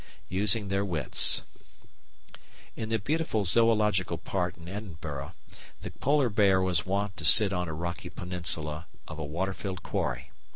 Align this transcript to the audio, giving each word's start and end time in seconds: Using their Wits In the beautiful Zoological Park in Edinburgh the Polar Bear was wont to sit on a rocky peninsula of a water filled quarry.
Using 0.29 0.69
their 0.69 0.83
Wits 0.83 1.43
In 2.75 2.89
the 2.89 2.97
beautiful 2.97 3.45
Zoological 3.45 4.17
Park 4.17 4.57
in 4.57 4.67
Edinburgh 4.67 5.33
the 5.81 5.91
Polar 5.91 6.29
Bear 6.29 6.59
was 6.59 6.87
wont 6.87 7.15
to 7.17 7.23
sit 7.23 7.53
on 7.53 7.67
a 7.67 7.73
rocky 7.75 8.09
peninsula 8.09 8.87
of 9.07 9.19
a 9.19 9.23
water 9.23 9.53
filled 9.53 9.83
quarry. 9.83 10.31